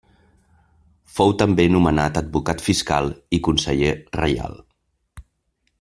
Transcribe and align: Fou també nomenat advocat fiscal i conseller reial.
Fou 1.17 1.33
també 1.41 1.65
nomenat 1.75 2.17
advocat 2.23 2.65
fiscal 2.69 3.13
i 3.39 3.41
conseller 3.49 3.93
reial. 4.21 4.59